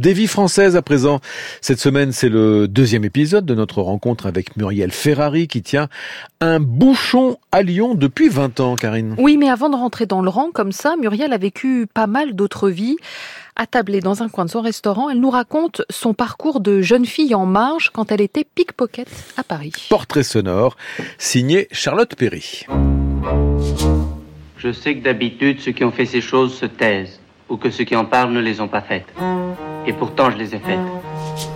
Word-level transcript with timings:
Des 0.00 0.12
vies 0.12 0.28
françaises 0.28 0.76
à 0.76 0.82
présent. 0.82 1.18
Cette 1.60 1.80
semaine, 1.80 2.12
c'est 2.12 2.28
le 2.28 2.68
deuxième 2.68 3.04
épisode 3.04 3.44
de 3.44 3.54
notre 3.56 3.82
rencontre 3.82 4.26
avec 4.26 4.56
Muriel 4.56 4.92
Ferrari 4.92 5.48
qui 5.48 5.60
tient 5.60 5.88
un 6.40 6.60
bouchon 6.60 7.38
à 7.50 7.62
Lyon 7.62 7.96
depuis 7.96 8.28
20 8.28 8.60
ans, 8.60 8.76
Karine. 8.76 9.16
Oui, 9.18 9.36
mais 9.36 9.50
avant 9.50 9.68
de 9.68 9.74
rentrer 9.74 10.06
dans 10.06 10.22
le 10.22 10.28
rang 10.28 10.50
comme 10.54 10.70
ça, 10.70 10.94
Muriel 10.94 11.32
a 11.32 11.36
vécu 11.36 11.88
pas 11.92 12.06
mal 12.06 12.34
d'autres 12.34 12.70
vies. 12.70 12.96
Attablée 13.56 13.98
dans 13.98 14.22
un 14.22 14.28
coin 14.28 14.44
de 14.44 14.50
son 14.50 14.60
restaurant, 14.60 15.10
elle 15.10 15.18
nous 15.18 15.30
raconte 15.30 15.82
son 15.90 16.14
parcours 16.14 16.60
de 16.60 16.80
jeune 16.80 17.04
fille 17.04 17.34
en 17.34 17.44
marge 17.44 17.90
quand 17.92 18.12
elle 18.12 18.20
était 18.20 18.44
pickpocket 18.44 19.08
à 19.36 19.42
Paris. 19.42 19.88
Portrait 19.90 20.22
sonore, 20.22 20.76
signé 21.18 21.66
Charlotte 21.72 22.14
Perry. 22.14 22.66
Je 24.58 24.70
sais 24.70 24.94
que 24.94 25.02
d'habitude, 25.02 25.58
ceux 25.58 25.72
qui 25.72 25.82
ont 25.82 25.90
fait 25.90 26.06
ces 26.06 26.20
choses 26.20 26.54
se 26.54 26.66
taisent, 26.66 27.18
ou 27.48 27.56
que 27.56 27.70
ceux 27.70 27.82
qui 27.82 27.96
en 27.96 28.04
parlent 28.04 28.32
ne 28.32 28.40
les 28.40 28.60
ont 28.60 28.68
pas 28.68 28.82
faites. 28.82 29.12
Et 29.88 29.92
pourtant, 29.94 30.30
je 30.30 30.36
les 30.36 30.54
ai 30.54 30.58
faites. 30.58 30.78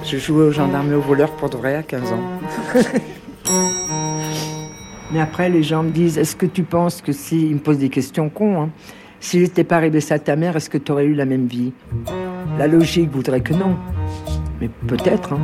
Je 0.06 0.16
jouais 0.16 0.45
aux 0.45 0.52
gendarmes 0.52 0.90
et 0.90 0.95
aux 0.95 1.02
voleurs 1.02 1.32
pour 1.32 1.50
de 1.50 1.59
vrai 1.59 1.77
à 1.77 1.82
15 1.82 2.12
ans. 2.12 2.23
Mais 5.12 5.20
après, 5.20 5.50
les 5.50 5.62
gens 5.62 5.82
me 5.82 5.90
disent 5.90 6.16
Est-ce 6.16 6.34
que 6.34 6.46
tu 6.46 6.62
penses 6.62 7.02
que 7.02 7.12
si. 7.12 7.42
Ils 7.42 7.56
me 7.56 7.60
posent 7.60 7.76
des 7.76 7.90
questions 7.90 8.30
cons. 8.30 8.62
Hein. 8.62 8.70
S'il 9.20 9.42
n'était 9.42 9.64
pas 9.64 9.76
arrivé 9.76 10.00
ça 10.00 10.14
à 10.14 10.18
ta 10.18 10.34
mère, 10.34 10.56
est-ce 10.56 10.70
que 10.70 10.78
tu 10.78 10.90
aurais 10.90 11.04
eu 11.04 11.12
la 11.12 11.26
même 11.26 11.46
vie? 11.46 11.74
La 12.59 12.68
logique 12.68 13.10
voudrait 13.10 13.42
que 13.42 13.52
non. 13.52 13.76
Mais 14.62 14.70
peut-être. 14.87 15.34
Hein. 15.34 15.40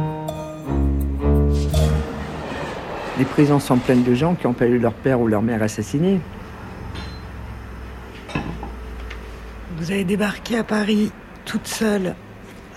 Les 3.18 3.26
prisons 3.26 3.60
sont 3.60 3.76
pleines 3.76 4.02
de 4.02 4.14
gens 4.14 4.34
qui 4.34 4.46
ont 4.46 4.54
pas 4.54 4.66
eu 4.66 4.78
leur 4.78 4.94
père 4.94 5.20
ou 5.20 5.26
leur 5.26 5.42
mère 5.42 5.62
assassinés. 5.62 6.20
Vous 9.76 9.90
avez 9.90 10.04
débarqué 10.04 10.56
à 10.56 10.64
Paris 10.64 11.12
toute 11.44 11.66
seule 11.66 12.14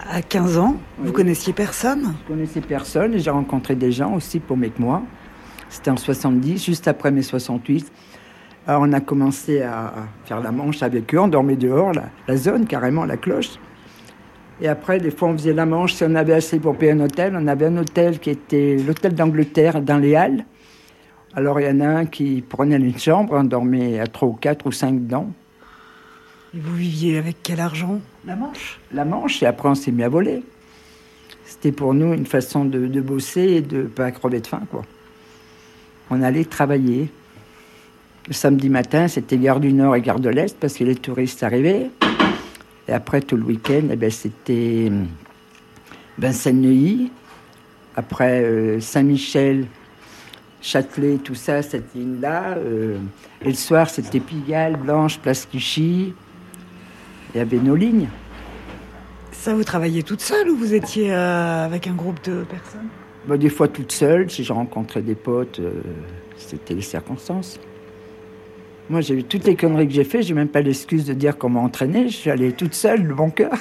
à 0.10 0.22
15 0.22 0.58
ans. 0.58 0.76
Vous 1.00 1.12
connaissiez 1.12 1.54
personne? 1.54 2.14
Je 2.24 2.28
connaissais 2.28 2.62
personne 2.62 3.14
et 3.14 3.20
j'ai 3.20 3.30
rencontré 3.30 3.76
des 3.76 3.92
gens 3.92 4.14
aussi 4.14 4.40
pour 4.40 4.58
que 4.58 4.82
moi. 4.82 5.04
C'était 5.70 5.92
en 5.92 5.98
70, 5.98 6.66
juste 6.66 6.88
après 6.88 7.12
mai 7.12 7.22
68. 7.22 7.92
Alors 8.68 8.84
on 8.86 8.94
a 8.94 9.00
commencé 9.00 9.62
à 9.62 9.94
faire 10.26 10.42
la 10.42 10.52
manche 10.52 10.84
avec 10.84 11.14
eux, 11.16 11.20
on 11.20 11.28
dormait 11.28 11.56
dehors, 11.56 11.92
la, 12.28 12.38
zone 12.38 12.66
carrément, 12.66 13.06
la 13.06 13.18
cloche. 13.18 13.52
Et 14.62 14.68
après, 14.68 15.00
des 15.00 15.10
fois, 15.10 15.30
on 15.30 15.34
faisait 15.34 15.54
la 15.54 15.66
manche. 15.66 15.94
Si 15.94 16.04
on 16.04 16.14
avait 16.14 16.34
assez 16.34 16.60
pour 16.60 16.78
payer 16.78 16.92
un 16.92 17.00
hôtel, 17.00 17.36
on 17.36 17.48
avait 17.48 17.66
un 17.66 17.78
hôtel 17.78 18.20
qui 18.20 18.30
était 18.30 18.78
l'hôtel 18.78 19.16
d'Angleterre 19.16 19.82
dans 19.82 19.98
les 19.98 20.16
Halles. 20.16 20.46
Alors 21.34 21.60
il 21.60 21.66
y 21.66 21.70
en 21.70 21.80
a 21.80 21.88
un 21.88 22.06
qui 22.06 22.44
prenait 22.48 22.76
une 22.76 22.98
chambre, 22.98 23.34
on 23.36 23.46
dormait 23.46 24.00
à 24.00 24.08
trois 24.08 24.28
ou 24.28 24.34
quatre 24.34 24.68
ou 24.68 24.72
cinq 24.72 25.06
dedans. 25.06 25.32
Et 26.54 26.60
vous 26.60 26.76
viviez 26.76 27.18
avec 27.18 27.38
quel 27.42 27.62
argent? 27.62 28.02
La 28.26 28.36
manche 28.36 28.80
La 28.94 29.06
manche, 29.06 29.42
et 29.42 29.46
après 29.46 29.70
on 29.70 29.76
s'est 29.76 29.92
mis 29.92 30.04
à 30.04 30.10
voler. 30.10 30.44
C'était 31.46 31.72
pour 31.72 31.94
nous 31.94 32.14
une 32.14 32.26
façon 32.26 32.66
de, 32.66 33.02
bosser 33.02 33.42
et 33.42 33.62
de 33.62 33.84
pas 33.84 34.12
crever 34.12 34.40
de 34.40 34.48
faim, 34.48 34.62
quoi. 34.70 34.84
On 36.10 36.22
allait 36.22 36.46
travailler. 36.46 37.10
Le 38.28 38.34
samedi 38.34 38.70
matin, 38.70 39.08
c'était 39.08 39.38
gare 39.38 39.60
du 39.60 39.74
Nord 39.74 39.96
et 39.96 40.02
gare 40.02 40.20
de 40.20 40.30
l'Est 40.30 40.58
parce 40.60 40.76
que 40.76 40.84
les 40.84 40.96
touristes 40.96 41.44
arrivaient. 41.44 41.90
Et 42.88 42.94
après, 42.94 43.22
tout 43.22 43.38
le 43.38 43.44
week-end, 43.44 43.84
eh 43.92 43.96
ben, 43.96 44.12
c'était 44.12 44.92
Vincennes-Neuilly. 46.18 47.12
Après 47.96 48.42
euh, 48.44 48.80
Saint-Michel, 48.80 49.66
Châtelet, 50.62 51.18
tout 51.18 51.36
ça, 51.36 51.62
cette 51.62 51.94
ligne-là. 51.96 52.56
Euh, 52.58 52.98
et 53.42 53.50
le 53.50 53.56
soir, 53.56 53.90
c'était 53.90 54.20
Pigalle, 54.20 54.78
Blanche, 54.78 55.20
Place 55.20 55.46
Clichy. 55.46 56.14
Il 57.34 57.38
y 57.38 57.42
avait 57.42 57.58
nos 57.58 57.76
lignes. 57.76 58.10
Ça, 59.32 59.56
vous 59.56 59.64
travailliez 59.64 60.04
toute 60.04 60.22
seule 60.22 60.50
ou 60.50 60.56
vous 60.56 60.74
étiez 60.74 61.14
euh, 61.14 61.66
avec 61.66 61.88
un 61.88 61.94
groupe 61.94 62.24
de 62.24 62.44
personnes? 62.44 62.88
Bah, 63.26 63.38
Des 63.38 63.50
fois 63.50 63.68
toute 63.68 63.92
seule. 63.92 64.30
Si 64.30 64.44
je 64.44 64.54
rencontrais 64.54 65.02
des 65.02 65.16
potes, 65.16 65.60
euh, 65.60 65.82
c'était 66.38 66.74
les 66.74 66.82
circonstances. 66.82 67.60
Moi, 68.90 69.02
j'ai 69.02 69.16
vu 69.16 69.24
toutes 69.24 69.46
les 69.46 69.56
conneries 69.56 69.88
que 69.88 69.94
j'ai 69.94 70.04
fait. 70.04 70.22
J'ai 70.22 70.34
même 70.34 70.50
pas 70.50 70.62
l'excuse 70.62 71.06
de 71.06 71.14
dire 71.14 71.38
comment 71.38 71.64
entraîner. 71.64 72.10
Je 72.10 72.18
suis 72.18 72.30
allée 72.30 72.52
toute 72.52 72.74
seule, 72.74 73.08
de 73.08 73.14
bon 73.14 73.30
cœur. 73.30 73.52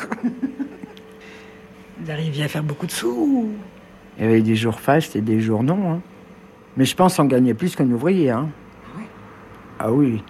vous 2.00 2.10
arriviez 2.10 2.44
à 2.44 2.48
faire 2.48 2.64
beaucoup 2.64 2.86
de 2.86 2.90
sous 2.90 3.50
Il 4.18 4.24
y 4.24 4.26
avait 4.26 4.42
des 4.42 4.56
jours 4.56 4.80
fastes 4.80 5.14
et 5.14 5.20
des 5.20 5.40
jours 5.40 5.62
non. 5.62 5.92
Hein. 5.92 6.00
Mais 6.76 6.84
je 6.84 6.96
pense 6.96 7.18
en 7.18 7.26
gagner 7.26 7.54
plus 7.54 7.76
qu'un 7.76 7.90
ouvrier. 7.90 8.30
Hein. 8.30 8.48
Ah 9.78 9.92
oui. 9.92 10.22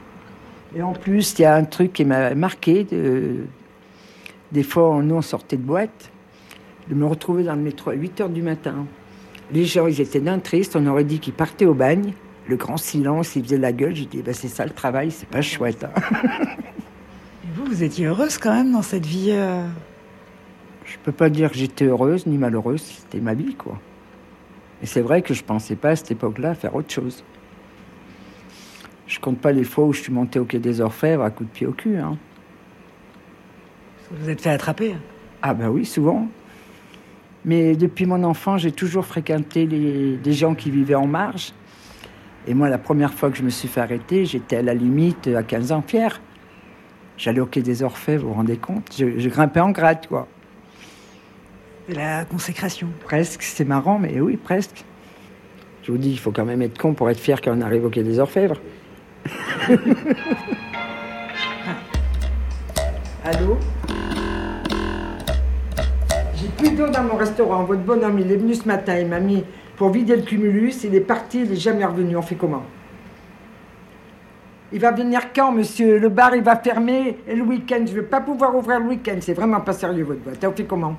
Et 0.75 0.83
en 0.83 0.93
plus, 0.93 1.35
il 1.39 1.43
y 1.43 1.45
a 1.45 1.55
un 1.55 1.65
truc 1.65 1.93
qui 1.93 2.05
m'a 2.05 2.35
marqué. 2.35 2.87
Des 4.53 4.63
fois, 4.63 5.01
nous, 5.03 5.17
on 5.17 5.23
sortait 5.23 5.57
de 5.57 5.63
boîte. 5.63 6.11
De 6.89 6.95
me 6.95 7.07
retrouver 7.07 7.45
dans 7.45 7.55
le 7.55 7.61
métro 7.61 7.91
à 7.91 7.95
8 7.95 8.21
h 8.21 8.33
du 8.33 8.43
matin. 8.43 8.87
Les 9.53 9.65
gens, 9.65 9.87
ils 9.87 10.01
étaient 10.01 10.21
d'un 10.21 10.39
triste. 10.39 10.77
On 10.77 10.87
aurait 10.87 11.05
dit 11.05 11.21
qu'ils 11.21 11.33
partaient 11.33 11.67
au 11.67 11.75
bagne. 11.75 12.15
Le 12.47 12.57
grand 12.57 12.77
silence, 12.77 13.37
ils 13.37 13.45
faisaient 13.45 13.59
la 13.59 13.73
gueule. 13.73 13.95
Je 13.95 14.05
dis, 14.05 14.23
bah, 14.23 14.33
c'est 14.33 14.49
ça 14.49 14.65
le 14.65 14.73
travail, 14.73 15.11
c'est 15.11 15.29
pas 15.29 15.43
chouette. 15.43 15.85
Hein. 15.85 16.01
Et 17.45 17.49
vous, 17.55 17.65
vous 17.65 17.83
étiez 17.83 18.07
heureuse 18.07 18.39
quand 18.39 18.53
même 18.53 18.73
dans 18.73 18.83
cette 18.83 19.07
vie 19.07 19.31
euh... 19.31 19.67
Je 20.85 20.97
peux 21.05 21.13
pas 21.13 21.31
dire 21.31 21.53
que 21.53 21.57
j'étais 21.57 21.85
heureuse 21.85 22.27
ni 22.27 22.39
malheureuse. 22.39 22.83
C'était 22.83 23.21
ma 23.21 23.35
vie, 23.35 23.55
quoi. 23.55 23.79
Et 24.83 24.87
c'est 24.87 25.01
vrai 25.01 25.23
que 25.23 25.35
je 25.35 25.45
pensais 25.45 25.77
pas 25.77 25.91
à 25.91 25.97
cette 25.97 26.11
époque-là 26.11 26.55
faire 26.55 26.75
autre 26.75 26.91
chose. 26.91 27.23
Je 29.11 29.19
compte 29.19 29.41
pas 29.41 29.51
les 29.51 29.65
fois 29.65 29.87
où 29.87 29.93
je 29.93 30.03
suis 30.03 30.13
monté 30.13 30.39
au 30.39 30.45
quai 30.45 30.61
des 30.61 30.81
Orfèvres 30.81 31.25
à 31.25 31.31
coup 31.31 31.43
de 31.43 31.49
pied 31.49 31.67
au 31.67 31.73
cul. 31.73 31.97
Hein. 31.97 32.17
Vous 34.09 34.23
vous 34.23 34.31
êtes 34.31 34.41
fait 34.41 34.51
attraper 34.51 34.93
hein. 34.93 35.01
Ah 35.43 35.53
ben 35.53 35.69
oui, 35.69 35.85
souvent. 35.85 36.29
Mais 37.45 37.75
depuis 37.75 38.07
mon 38.07 38.23
enfant, 38.23 38.57
j'ai 38.57 38.71
toujours 38.71 39.05
fréquenté 39.05 39.67
les, 39.67 40.17
des 40.17 40.33
gens 40.33 40.55
qui 40.55 40.71
vivaient 40.71 40.95
en 40.95 41.09
marge. 41.09 41.53
Et 42.47 42.55
moi, 42.55 42.69
la 42.69 42.79
première 42.79 43.13
fois 43.13 43.31
que 43.31 43.37
je 43.37 43.43
me 43.43 43.51
suis 43.51 43.67
fait 43.67 43.81
arrêter, 43.81 44.27
j'étais 44.27 44.57
à 44.57 44.63
la 44.63 44.75
limite 44.75 45.27
à 45.27 45.43
15 45.43 45.73
ans 45.73 45.83
fier. 45.83 46.21
J'allais 47.17 47.41
au 47.41 47.47
quai 47.47 47.63
des 47.63 47.83
Orfèvres, 47.83 48.23
vous 48.23 48.29
vous 48.29 48.35
rendez 48.35 48.59
compte? 48.59 48.95
Je, 48.97 49.29
grimpais 49.29 49.61
en 49.61 49.71
grade, 49.71 50.07
quoi. 50.07 50.29
La 51.89 52.25
consécration? 52.27 52.89
Presque, 53.03 53.43
c'est 53.43 53.65
marrant, 53.65 53.99
mais 53.99 54.21
oui, 54.21 54.37
presque. 54.37 54.85
Je 55.83 55.91
vous 55.91 55.99
dis, 55.99 56.11
il 56.11 56.19
faut 56.19 56.31
quand 56.31 56.45
même 56.45 56.63
être 56.63 56.79
con 56.79 56.95
pour 56.95 57.11
être 57.11 57.19
fier 57.19 57.41
quand 57.41 57.57
on 57.57 57.61
arrive 57.61 57.87
au 57.87 57.91
quai 57.91 58.05
des 58.05 58.21
Orfèvres. 58.21 58.61
Allô 63.25 63.59
J'ai 66.35 66.49
plus 66.59 66.71
d'eau 66.71 66.89
dans 66.89 67.05
mon 67.05 67.17
restaurant. 67.17 67.65
Votre 67.65 67.83
bonhomme, 67.83 68.19
il 68.19 68.33
est 68.33 68.37
venu 68.37 68.55
ce 68.55 68.67
matin. 68.67 68.99
Il 68.99 69.07
m'a 69.09 69.21
mis 69.21 69.45
pour 69.77 69.91
vider 69.91 70.17
le 70.17 70.23
cumulus. 70.23 70.83
Il 70.85 70.95
est 70.95 71.01
parti, 71.01 71.43
il 71.43 71.51
n'est 71.51 71.57
jamais 71.57 71.85
revenu. 71.85 72.17
On 72.17 72.23
fait 72.23 72.35
comment 72.35 72.65
Il 74.73 74.81
va 74.81 74.91
venir 74.91 75.33
quand, 75.35 75.53
monsieur 75.53 75.99
Le 75.99 76.09
bar, 76.09 76.35
il 76.35 76.43
va 76.43 76.57
fermer. 76.57 77.19
Et 77.29 77.37
le 77.37 77.43
week-end, 77.43 77.85
je 77.87 77.93
ne 77.93 78.01
vais 78.01 78.07
pas 78.07 78.21
pouvoir 78.21 78.57
ouvrir 78.57 78.81
le 78.81 78.87
week-end. 78.87 79.19
C'est 79.21 79.35
vraiment 79.35 79.61
pas 79.61 79.75
sérieux, 79.75 80.05
votre 80.05 80.21
boîte. 80.21 80.45
On 80.45 80.53
fait 80.53 80.65
comment 80.65 80.97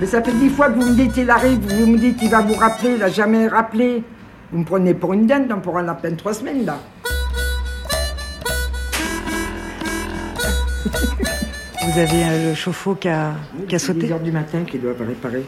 Mais 0.00 0.06
ça 0.06 0.20
fait 0.20 0.32
dix 0.32 0.50
fois 0.50 0.68
que 0.68 0.80
vous 0.80 0.90
me 0.90 0.96
dites 0.96 1.16
il 1.16 1.30
arrive, 1.30 1.60
vous 1.60 1.86
me 1.86 1.96
dites 1.96 2.20
il 2.22 2.28
va 2.28 2.40
vous 2.40 2.54
rappeler, 2.54 2.94
il 2.94 2.98
n'a 2.98 3.08
jamais 3.08 3.46
rappelé. 3.46 4.02
Vous 4.52 4.58
me 4.58 4.64
prenez 4.64 4.92
pour 4.92 5.14
une 5.14 5.26
dinde, 5.26 5.50
on 5.50 5.60
pourra 5.60 5.80
à 5.80 5.94
peine 5.94 6.16
trois 6.16 6.34
semaines 6.34 6.66
là. 6.66 6.78
Vous 11.82 11.98
avez 11.98 12.22
euh, 12.22 12.50
le 12.50 12.54
chauffe-eau 12.54 12.94
qui 12.94 13.08
a, 13.08 13.32
qui 13.66 13.74
a 13.74 13.78
sauté 13.78 14.00
10 14.00 14.12
heures 14.12 14.20
du 14.20 14.30
matin 14.30 14.64
qu'il 14.64 14.82
doit 14.82 14.92
réparer. 14.98 15.46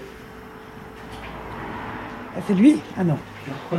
Ah, 2.35 2.41
c'est 2.47 2.55
lui? 2.55 2.81
Ah 2.97 3.05
non. 3.05 3.19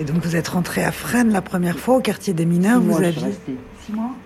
Et 0.00 0.04
donc 0.04 0.24
vous 0.24 0.34
êtes 0.36 0.48
rentré 0.48 0.82
à 0.82 0.90
Fresnes 0.90 1.32
la 1.32 1.42
première 1.42 1.78
fois 1.78 1.96
au 1.96 2.00
quartier 2.00 2.32
des 2.32 2.46
mineurs, 2.46 2.80
vous 2.80 2.96
aviez... 2.96 3.34
Six 3.84 3.92
mois? 3.92 4.16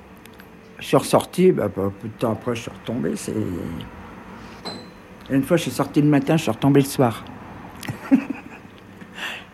Je 0.79 0.85
suis 0.85 0.97
ressorti, 0.97 1.53
bah, 1.53 1.69
peu 1.69 1.91
de 2.03 2.13
temps 2.19 2.33
après, 2.33 2.55
je 2.55 2.63
suis 2.63 2.71
retombé. 2.71 3.15
Une 5.31 5.43
fois, 5.43 5.57
je 5.57 5.63
suis 5.63 5.71
sorti 5.71 6.03
le 6.03 6.09
matin, 6.09 6.37
je 6.37 6.43
suis 6.43 6.51
retombé 6.51 6.81
le 6.81 6.87
soir. 6.87 7.25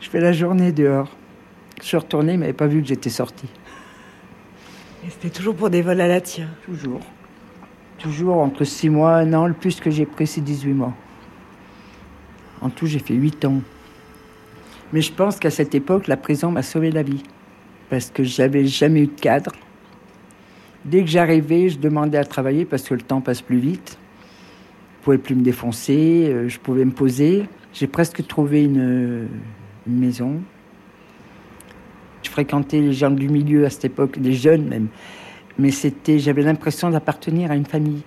je 0.00 0.10
fais 0.10 0.20
la 0.20 0.32
journée 0.32 0.72
dehors. 0.72 1.08
Je 1.80 1.86
suis 1.86 1.96
retourné, 1.96 2.34
il 2.34 2.38
m'avait 2.38 2.52
pas 2.52 2.66
vu 2.66 2.82
que 2.82 2.88
j'étais 2.88 3.10
sorti. 3.10 3.46
Et 5.04 5.10
c'était 5.10 5.30
toujours 5.30 5.54
pour 5.54 5.70
des 5.70 5.82
vols 5.82 6.00
à 6.00 6.06
la 6.06 6.20
tire 6.20 6.48
Toujours. 6.64 7.00
Toujours 7.98 8.38
entre 8.38 8.64
6 8.64 8.90
mois, 8.90 9.14
un 9.16 9.32
an. 9.32 9.46
Le 9.46 9.54
plus 9.54 9.80
que 9.80 9.90
j'ai 9.90 10.06
pris, 10.06 10.26
c'est 10.26 10.40
18 10.40 10.72
mois. 10.74 10.94
En 12.60 12.70
tout, 12.70 12.86
j'ai 12.86 12.98
fait 12.98 13.14
8 13.14 13.44
ans. 13.44 13.60
Mais 14.92 15.00
je 15.00 15.12
pense 15.12 15.38
qu'à 15.38 15.50
cette 15.50 15.74
époque, 15.74 16.06
la 16.06 16.16
prison 16.16 16.50
m'a 16.50 16.62
sauvé 16.62 16.90
la 16.90 17.02
vie. 17.02 17.22
Parce 17.90 18.10
que 18.10 18.22
j'avais 18.22 18.66
jamais 18.66 19.02
eu 19.02 19.06
de 19.06 19.20
cadre. 19.20 19.52
Dès 20.84 21.02
que 21.02 21.08
j'arrivais, 21.08 21.68
je 21.68 21.78
demandais 21.78 22.18
à 22.18 22.24
travailler 22.24 22.64
parce 22.64 22.82
que 22.82 22.94
le 22.94 23.02
temps 23.02 23.20
passe 23.20 23.40
plus 23.40 23.58
vite. 23.58 23.98
Je 24.98 25.04
pouvais 25.04 25.18
plus 25.18 25.34
me 25.34 25.42
défoncer, 25.42 26.26
euh, 26.28 26.48
je 26.48 26.58
pouvais 26.58 26.84
me 26.84 26.90
poser. 26.90 27.44
J'ai 27.72 27.86
presque 27.86 28.26
trouvé 28.26 28.64
une, 28.64 29.28
maison. 29.86 30.40
fréquentais 32.24 32.80
les 32.80 32.92
gens 32.92 33.10
du 33.10 33.28
milieu 33.28 33.66
à 33.66 33.70
cette 33.70 33.86
époque, 33.86 34.18
des 34.18 34.32
jeunes 34.32 34.66
même. 34.66 34.88
Mais 35.58 35.70
c'était, 35.70 36.18
j'avais 36.18 36.42
l'impression 36.42 36.88
d'appartenir 36.90 37.50
à 37.50 37.56
une 37.56 37.66
famille. 37.66 38.02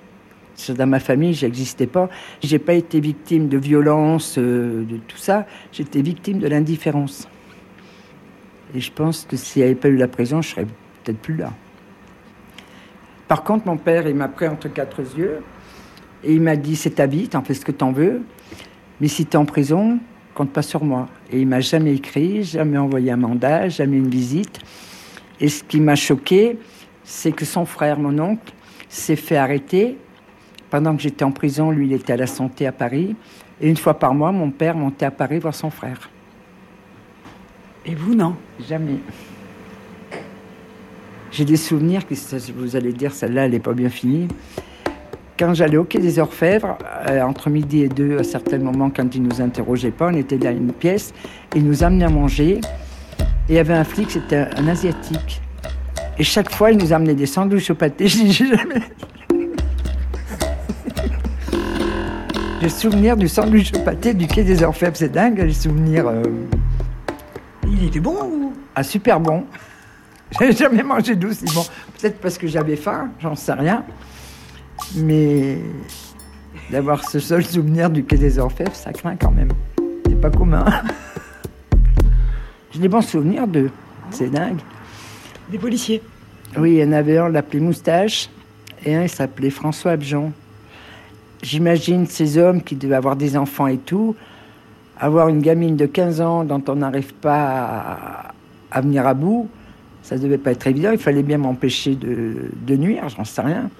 Dans 0.70 0.88
ma 0.88 1.00
famille, 1.00 1.34
j'existais 1.34 1.86
pas. 1.86 2.10
J'ai 2.42 2.60
pas 2.60 2.74
été 2.74 3.00
victime 3.00 3.50
de 3.50 3.58
violence, 3.58 4.36
euh, 4.38 4.84
de 4.86 4.98
tout 4.98 5.18
ça. 5.18 5.46
J'étais 5.72 6.02
victime 6.02 6.40
de 6.40 6.48
l'indifférence. 6.48 7.28
Et 8.74 8.80
je 8.80 8.92
pense 8.92 9.26
que 9.30 9.36
s'il 9.36 9.62
n'y 9.62 9.66
avait 9.68 9.76
pas 9.76 9.90
eu 9.90 9.98
la 9.98 10.08
prison, 10.08 10.42
je 10.42 10.50
serais 10.50 10.66
peut-être 11.04 11.20
plus 11.20 11.36
là. 11.36 11.54
Par 13.28 13.44
contre, 13.44 13.68
mon 13.68 13.78
père, 13.78 14.08
il 14.08 14.16
m'a 14.16 14.28
pris 14.28 14.48
entre 14.48 14.68
quatre 14.68 15.00
yeux 15.18 15.42
et 16.24 16.34
il 16.34 16.42
m'a 16.42 16.56
dit 16.56 16.76
c'est 16.76 16.92
ta 16.92 17.08
vie, 17.08 17.28
t'en 17.28 17.44
fais 17.44 17.54
ce 17.54 17.66
que 17.66 17.72
t'en 17.72 17.92
veux, 17.92 18.22
mais 19.02 19.08
si 19.08 19.26
t'es 19.26 19.38
en 19.38 19.46
prison, 19.46 20.00
compte 20.34 20.52
pas 20.52 20.62
sur 20.62 20.84
moi. 20.84 21.08
Et 21.32 21.42
il 21.42 21.48
m'a 21.48 21.60
jamais 21.60 21.94
écrit, 21.96 22.44
jamais 22.44 22.78
envoyé 22.78 23.12
un 23.12 23.18
mandat, 23.18 23.70
jamais 23.70 23.98
une 23.98 24.10
visite. 24.10 24.60
Et 25.40 25.50
ce 25.50 25.64
qui 25.64 25.80
m'a 25.80 25.96
choqué, 25.96 26.60
c'est 27.04 27.32
que 27.32 27.46
son 27.46 27.66
frère, 27.66 28.00
mon 28.00 28.18
oncle, 28.20 28.54
s'est 28.90 29.16
fait 29.16 29.38
arrêter 29.38 29.98
pendant 30.70 30.96
que 30.96 31.02
j'étais 31.02 31.24
en 31.24 31.32
prison. 31.32 31.72
Lui, 31.72 31.88
il 31.88 31.94
était 31.94 32.14
à 32.14 32.18
la 32.18 32.28
santé 32.28 32.68
à 32.68 32.72
Paris. 32.72 33.16
Et 33.60 33.70
une 33.70 33.78
fois 33.78 33.96
par 33.96 34.14
mois, 34.14 34.32
mon 34.32 34.52
père 34.52 34.76
montait 34.76 35.06
à 35.06 35.12
Paris 35.12 35.40
voir 35.40 35.56
son 35.56 35.70
frère. 35.70 36.10
Et 37.86 37.96
vous, 37.96 38.16
non? 38.16 38.36
Jamais. 38.68 39.00
J'ai 41.36 41.44
des 41.44 41.58
souvenirs 41.58 42.08
que 42.08 42.14
vous 42.54 42.78
allez 42.78 42.94
dire, 42.94 43.14
celle-là, 43.14 43.44
elle 43.44 43.52
n'est 43.52 43.60
pas 43.60 43.74
bien 43.74 43.90
finie. 43.90 44.30
Quand 45.38 45.54
j'allais 45.54 45.76
au 45.76 45.84
Quai 45.84 46.00
des 46.00 46.18
Orfèvres, 46.18 46.78
euh, 47.10 47.22
entre 47.24 47.50
midi 47.50 47.82
et 47.82 47.90
deux, 47.90 48.18
à 48.20 48.24
certains 48.24 48.58
moments, 48.58 48.90
quand 48.90 49.14
ils 49.14 49.22
nous 49.22 49.42
interrogeaient 49.42 49.92
pas, 49.92 50.08
on 50.08 50.16
était 50.16 50.38
dans 50.38 50.56
une 50.56 50.72
pièce, 50.72 51.14
ils 51.54 51.66
nous 51.66 51.84
amenaient 51.84 52.06
à 52.06 52.10
manger. 52.10 52.62
Et 52.62 52.62
il 53.50 53.56
y 53.56 53.60
avait 53.60 53.74
un 53.74 53.84
flic, 53.84 54.12
c'était 54.12 54.48
un, 54.56 54.66
Asiatique. 54.70 55.42
Et 56.18 56.24
chaque 56.24 56.50
fois, 56.50 56.72
il 56.72 56.78
nous 56.78 56.94
amenait 56.94 57.16
des 57.16 57.26
sandwichs 57.26 57.70
au 57.70 57.76
pâté. 57.76 58.08
Je 58.08 58.46
jamais. 58.46 58.82
J'ai 62.62 62.70
souvenir 62.70 63.18
du 63.18 63.28
sandwich 63.28 63.74
au 63.76 63.80
pâté 63.80 64.14
du 64.14 64.26
Quai 64.26 64.46
des 64.46 64.64
Orfèvres, 64.64 64.96
c'est 64.96 65.12
dingue, 65.12 65.40
les 65.40 65.52
souvenirs. 65.52 66.08
Euh. 66.08 66.24
Il 67.68 67.88
était 67.88 68.00
bon 68.00 68.16
ou? 68.24 68.54
Ah, 68.74 68.84
super 68.84 69.20
bon. 69.20 69.44
J'avais 70.40 70.52
jamais 70.52 70.84
mangé 70.84 71.16
bon. 71.16 71.30
Peut-être 72.00 72.20
parce 72.20 72.38
que 72.38 72.48
j'avais 72.48 72.76
faim, 72.76 73.12
j'en 73.20 73.36
sais 73.36 73.54
rien. 73.54 73.86
Mais 74.96 75.60
d'avoir 76.72 77.08
ce 77.08 77.20
seul 77.20 77.46
souvenir 77.46 77.90
du 77.90 78.04
Quai 78.04 78.18
des 78.18 78.40
Orfèvres, 78.40 78.76
ça 78.76 78.92
craint 78.92 79.16
quand 79.16 79.32
même. 79.32 79.50
C'est 80.06 80.20
pas 80.20 80.32
commun. 80.32 80.66
J'ai 82.72 82.80
des 82.80 82.90
bons 82.90 83.02
souvenirs 83.02 83.48
d'eux. 83.48 83.72
C'est 84.10 84.30
dingue. 84.30 84.60
Des 85.50 85.58
policiers 85.58 86.02
Oui, 86.58 86.74
il 86.74 86.80
y 86.80 86.84
en 86.84 86.92
avait 86.92 87.18
un, 87.18 87.30
l'appelait 87.30 87.60
Moustache, 87.60 88.30
et 88.84 88.96
un, 88.96 89.04
il 89.04 89.10
s'appelait 89.10 89.50
François 89.50 89.92
Abjon. 89.92 90.34
J'imagine 91.42 92.08
ces 92.08 92.38
hommes 92.38 92.64
qui 92.64 92.76
devaient 92.76 92.96
avoir 92.96 93.16
des 93.16 93.38
enfants 93.38 93.68
et 93.68 93.78
tout, 93.78 94.16
avoir 94.98 95.30
une 95.30 95.42
gamine 95.42 95.76
de 95.76 95.86
15 95.86 96.22
ans 96.22 96.44
dont 96.44 96.64
on 96.68 96.76
n'arrive 96.76 97.14
pas 97.14 98.34
à, 98.72 98.82
venir 98.82 99.06
à 99.06 99.14
bout, 99.14 99.50
ça 100.06 100.20
devait 100.20 100.38
pas 100.38 100.52
être 100.52 100.68
évident. 100.68 100.92
Il 100.92 101.00
fallait 101.00 101.24
bien 101.24 101.40
m'empêcher 101.40 101.96
de, 101.96 102.36
de 102.54 102.76
nuire, 102.76 103.10
j'en 103.10 103.26
sais 103.26 103.42
rien. 103.42 103.72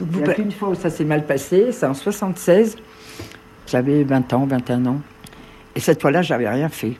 Donc 0.00 0.08
Il 0.12 0.18
y 0.18 0.30
a 0.30 0.34
qu'une 0.34 0.50
fois 0.50 0.70
où 0.70 0.74
ça 0.74 0.90
s'est 0.90 1.04
mal 1.04 1.24
passé, 1.24 1.70
c'est 1.70 1.86
en 1.86 1.94
76. 1.94 2.76
J'avais 3.68 4.02
20 4.02 4.32
ans, 4.32 4.46
21 4.46 4.86
ans. 4.86 5.00
Et 5.76 5.80
cette 5.80 6.00
fois-là, 6.00 6.22
j'avais 6.22 6.48
rien 6.48 6.68
fait. 6.68 6.96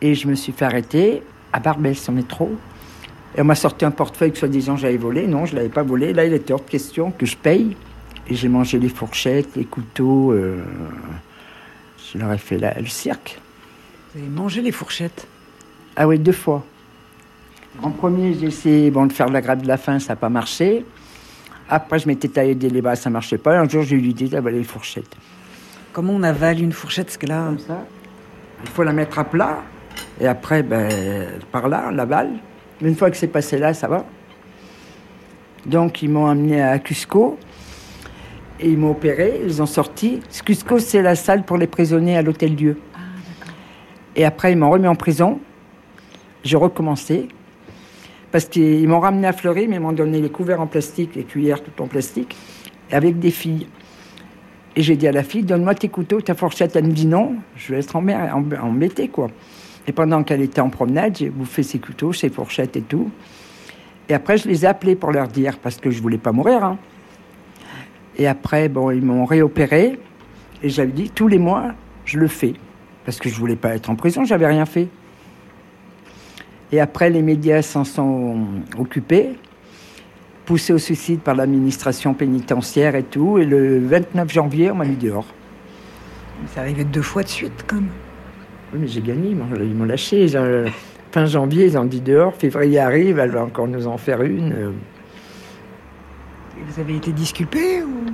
Et 0.00 0.14
je 0.14 0.28
me 0.28 0.34
suis 0.34 0.52
fait 0.52 0.64
arrêter 0.64 1.22
à 1.52 1.60
Barbès, 1.60 2.08
au 2.08 2.12
métro. 2.12 2.50
Et 3.36 3.42
on 3.42 3.44
m'a 3.44 3.54
sorti 3.54 3.84
un 3.84 3.90
portefeuille 3.90 4.32
que 4.32 4.38
soi-disant 4.38 4.78
j'avais 4.78 4.96
volé. 4.96 5.26
Non, 5.26 5.44
je 5.44 5.52
ne 5.52 5.58
l'avais 5.58 5.68
pas 5.68 5.82
volé. 5.82 6.14
Là, 6.14 6.24
il 6.24 6.32
était 6.32 6.54
hors 6.54 6.64
de 6.64 6.70
question 6.70 7.10
que 7.10 7.26
je 7.26 7.36
paye. 7.36 7.76
Et 8.28 8.34
j'ai 8.34 8.48
mangé 8.48 8.78
les 8.78 8.88
fourchettes, 8.88 9.56
les 9.56 9.66
couteaux. 9.66 10.32
Euh, 10.32 10.64
je 12.10 12.18
leur 12.18 12.32
ai 12.32 12.38
fait 12.38 12.58
le 12.58 12.86
cirque. 12.86 13.38
Vous 14.14 14.22
avez 14.22 14.30
mangé 14.30 14.62
les 14.62 14.72
fourchettes? 14.72 15.26
Ah 15.94 16.08
oui, 16.08 16.18
deux 16.18 16.32
fois. 16.32 16.64
En 17.82 17.90
premier, 17.90 18.34
j'ai 18.34 18.46
essayé 18.46 18.90
bon, 18.90 19.06
de 19.06 19.12
faire 19.12 19.28
la 19.28 19.40
grève 19.40 19.62
de 19.62 19.68
la 19.68 19.76
faim, 19.76 19.98
ça 19.98 20.12
n'a 20.12 20.16
pas 20.16 20.28
marché. 20.28 20.84
Après, 21.68 21.98
je 21.98 22.06
m'étais 22.06 22.28
taillé 22.28 22.54
des 22.54 22.82
bras, 22.82 22.96
ça 22.96 23.10
marchait 23.10 23.38
pas. 23.38 23.58
Un 23.58 23.68
jour, 23.68 23.82
j'ai 23.82 23.96
eu 23.96 24.00
l'idée 24.00 24.28
d'avaler 24.28 24.58
une 24.58 24.64
fourchette. 24.64 25.16
Comment 25.92 26.14
on 26.14 26.22
avale 26.22 26.60
une 26.60 26.72
fourchette 26.72 27.10
ce 27.10 27.18
que 27.18 27.26
là 27.26 27.44
Comme 27.46 27.58
ça. 27.58 27.84
Il 28.64 28.70
faut 28.70 28.82
la 28.82 28.92
mettre 28.92 29.18
à 29.18 29.24
plat. 29.24 29.62
Et 30.20 30.26
après, 30.26 30.62
ben, 30.62 31.28
par 31.50 31.68
là, 31.68 31.84
on 31.88 31.90
l'avale. 31.90 32.30
Une 32.80 32.94
fois 32.94 33.10
que 33.10 33.16
c'est 33.16 33.28
passé 33.28 33.58
là, 33.58 33.74
ça 33.74 33.88
va. 33.88 34.04
Donc, 35.66 36.02
ils 36.02 36.10
m'ont 36.10 36.26
amené 36.26 36.62
à 36.62 36.78
Cusco. 36.78 37.38
Et 38.60 38.70
ils 38.70 38.78
m'ont 38.78 38.92
opéré. 38.92 39.42
Ils 39.44 39.60
ont 39.60 39.66
sorti. 39.66 40.20
Cusco, 40.44 40.78
c'est 40.78 41.02
la 41.02 41.14
salle 41.14 41.44
pour 41.44 41.58
les 41.58 41.66
prisonniers 41.66 42.16
à 42.16 42.22
l'Hôtel 42.22 42.54
Dieu. 42.54 42.78
Ah, 42.94 42.98
et 44.16 44.24
après, 44.24 44.52
ils 44.52 44.58
m'ont 44.58 44.70
remis 44.70 44.88
en 44.88 44.94
prison. 44.94 45.40
J'ai 46.44 46.56
recommencé. 46.56 47.28
Parce 48.30 48.46
qu'ils 48.46 48.88
m'ont 48.88 49.00
ramené 49.00 49.26
à 49.26 49.32
Fleury, 49.32 49.68
mais 49.68 49.76
ils 49.76 49.80
m'ont 49.80 49.92
donné 49.92 50.20
les 50.20 50.30
couverts 50.30 50.60
en 50.60 50.66
plastique, 50.66 51.14
les 51.14 51.24
cuillères 51.24 51.62
tout 51.62 51.82
en 51.82 51.86
plastique, 51.86 52.34
avec 52.90 53.18
des 53.18 53.30
filles. 53.30 53.66
Et 54.74 54.82
j'ai 54.82 54.96
dit 54.96 55.06
à 55.06 55.12
la 55.12 55.22
fille, 55.22 55.42
donne-moi 55.42 55.74
tes 55.74 55.88
couteaux, 55.88 56.22
ta 56.22 56.34
fourchette. 56.34 56.74
Elle 56.74 56.86
me 56.86 56.92
dit 56.92 57.06
non, 57.06 57.36
je 57.56 57.74
vais 57.74 57.80
être 57.80 57.94
embêtée, 57.94 59.08
quoi. 59.08 59.28
Et 59.86 59.92
pendant 59.92 60.22
qu'elle 60.22 60.40
était 60.40 60.62
en 60.62 60.70
promenade, 60.70 61.18
j'ai 61.18 61.28
bouffé 61.28 61.62
ses 61.62 61.78
couteaux, 61.78 62.14
ses 62.14 62.30
fourchettes 62.30 62.76
et 62.76 62.80
tout. 62.80 63.10
Et 64.08 64.14
après, 64.14 64.38
je 64.38 64.48
les 64.48 64.64
ai 64.64 64.68
appelés 64.68 64.96
pour 64.96 65.12
leur 65.12 65.28
dire, 65.28 65.58
parce 65.58 65.76
que 65.76 65.90
je 65.90 66.00
voulais 66.00 66.18
pas 66.18 66.32
mourir. 66.32 66.64
Hein. 66.64 66.78
Et 68.16 68.26
après, 68.26 68.70
bon, 68.70 68.90
ils 68.90 69.02
m'ont 69.02 69.26
réopéré. 69.26 69.98
Et 70.62 70.70
j'avais 70.70 70.92
dit, 70.92 71.10
tous 71.10 71.28
les 71.28 71.38
mois, 71.38 71.72
je 72.06 72.18
le 72.18 72.28
fais. 72.28 72.54
Parce 73.04 73.18
que 73.18 73.28
je 73.28 73.34
voulais 73.34 73.56
pas 73.56 73.74
être 73.74 73.90
en 73.90 73.96
prison, 73.96 74.24
j'avais 74.24 74.46
rien 74.46 74.64
fait. 74.64 74.88
Et 76.72 76.80
après, 76.80 77.10
les 77.10 77.20
médias 77.20 77.60
s'en 77.60 77.84
sont 77.84 78.46
occupés, 78.78 79.38
poussés 80.46 80.72
au 80.72 80.78
suicide 80.78 81.20
par 81.20 81.34
l'administration 81.34 82.14
pénitentiaire 82.14 82.94
et 82.94 83.02
tout. 83.02 83.36
Et 83.36 83.44
le 83.44 83.78
29 83.78 84.32
janvier, 84.32 84.70
on 84.70 84.76
m'a 84.76 84.86
mis 84.86 84.96
dehors. 84.96 85.26
Ça 86.54 86.62
arrivait 86.62 86.84
deux 86.84 87.02
fois 87.02 87.22
de 87.22 87.28
suite, 87.28 87.64
comme. 87.66 87.88
Oui, 88.72 88.78
mais 88.80 88.88
j'ai 88.88 89.02
gagné, 89.02 89.30
ils 89.30 89.74
m'ont 89.74 89.84
lâché. 89.84 90.26
Fin 91.12 91.26
janvier, 91.26 91.66
ils 91.66 91.76
ont 91.76 91.84
dit 91.84 92.00
dehors. 92.00 92.34
Février 92.34 92.78
arrive, 92.78 93.18
elle 93.18 93.32
va 93.32 93.44
encore 93.44 93.68
nous 93.68 93.86
en 93.86 93.98
faire 93.98 94.22
une. 94.22 94.72
Et 96.58 96.62
vous 96.66 96.80
avez 96.80 96.96
été 96.96 97.12
disculpé 97.12 97.82
ou 97.82 98.06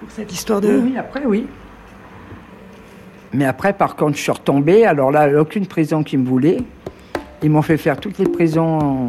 pour 0.00 0.10
cette 0.10 0.30
histoire 0.30 0.60
de. 0.60 0.68
Oui, 0.68 0.98
après, 0.98 1.24
oui. 1.24 1.46
Mais 3.32 3.46
après, 3.46 3.72
par 3.72 3.96
contre, 3.96 4.18
je 4.18 4.22
suis 4.22 4.32
retombé. 4.32 4.84
Alors 4.84 5.10
là, 5.10 5.40
aucune 5.40 5.66
prison 5.66 6.02
qui 6.02 6.18
me 6.18 6.26
voulait. 6.26 6.58
Ils 7.44 7.50
m'ont 7.50 7.62
fait 7.62 7.76
faire 7.76 7.98
toutes 7.98 8.18
les 8.18 8.26
prisons 8.26 9.08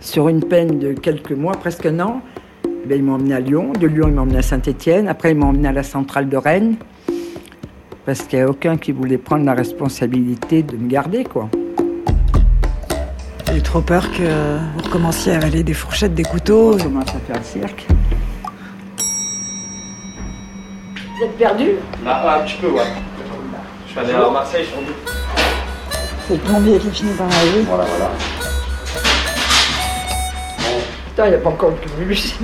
sur 0.00 0.28
une 0.28 0.42
peine 0.42 0.78
de 0.78 0.92
quelques 0.92 1.32
mois, 1.32 1.52
presque 1.52 1.84
un 1.84 2.00
an. 2.00 2.22
Eh 2.88 2.96
ils 2.96 3.02
m'ont 3.02 3.14
emmené 3.14 3.34
à 3.34 3.40
Lyon. 3.40 3.72
De 3.78 3.86
Lyon, 3.86 4.06
ils 4.08 4.14
m'ont 4.14 4.22
emmené 4.22 4.38
à 4.38 4.42
Saint-Étienne. 4.42 5.08
Après, 5.08 5.32
ils 5.32 5.36
m'ont 5.36 5.48
emmené 5.48 5.68
à 5.68 5.72
la 5.72 5.82
centrale 5.82 6.28
de 6.28 6.36
Rennes. 6.36 6.76
Parce 8.06 8.22
qu'il 8.22 8.38
n'y 8.38 8.44
a 8.44 8.48
aucun 8.48 8.76
qui 8.76 8.92
voulait 8.92 9.18
prendre 9.18 9.44
la 9.44 9.54
responsabilité 9.54 10.62
de 10.62 10.76
me 10.76 10.88
garder, 10.88 11.24
quoi. 11.24 11.50
J'ai 13.52 13.60
trop 13.60 13.80
peur 13.80 14.10
que 14.12 14.58
vous 14.76 14.84
recommenciez 14.84 15.32
à 15.32 15.36
avaler 15.36 15.62
des 15.62 15.74
fourchettes, 15.74 16.14
des 16.14 16.22
couteaux. 16.22 16.78
Je 16.78 16.84
commence 16.84 17.08
à 17.08 17.18
faire 17.18 17.36
le 17.36 17.42
cirque. 17.42 17.86
Vous 20.94 21.24
êtes 21.24 21.36
perdu? 21.36 21.70
Bah, 22.04 22.38
un 22.40 22.44
petit 22.44 22.56
peu, 22.60 22.68
ouais. 22.68 22.82
Je 23.86 23.90
suis 23.90 24.00
allé 24.00 24.12
à 24.12 24.30
Marseille, 24.30 24.64
je 24.64 24.68
suis 24.68 25.15
c'est 26.26 26.34
le 26.34 26.40
plombier 26.40 26.78
qui 26.78 26.90
finit 26.90 27.12
par 27.12 27.26
arriver. 27.26 27.62
Voilà, 27.66 27.84
voilà. 27.84 28.10
Putain, 31.08 31.26
il 31.26 31.30
n'y 31.30 31.34
a 31.36 31.38
pas 31.38 31.50
encore 31.50 31.70
le 31.70 31.76
plus 31.76 32.38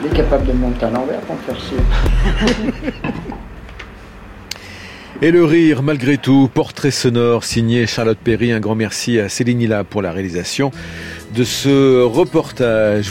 Il 0.00 0.06
est 0.06 0.14
capable 0.14 0.46
de 0.46 0.52
monter 0.52 0.84
à 0.86 0.90
l'envers 0.90 1.20
pour 1.20 1.36
me 1.36 1.40
faire 1.40 1.58
chier. 1.58 1.78
Et 5.22 5.30
le 5.30 5.44
rire, 5.44 5.82
malgré 5.82 6.16
tout, 6.16 6.48
portrait 6.52 6.90
sonore 6.90 7.44
signé 7.44 7.86
Charlotte 7.86 8.16
Perry. 8.16 8.52
Un 8.52 8.60
grand 8.60 8.74
merci 8.74 9.20
à 9.20 9.28
Céline 9.28 9.60
Hilla 9.60 9.84
pour 9.84 10.00
la 10.00 10.12
réalisation 10.12 10.70
de 11.34 11.44
ce 11.44 12.02
reportage. 12.02 13.08